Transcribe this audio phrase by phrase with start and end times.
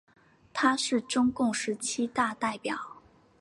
[0.51, 2.75] 他是中共十七大代表。